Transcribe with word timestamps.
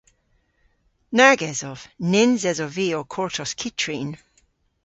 Nag 1.17 1.39
esov. 1.51 1.79
Nyns 2.11 2.43
esov 2.51 2.71
vy 2.77 2.87
ow 2.97 3.07
kortos 3.13 3.51
kyttrin. 3.59 4.09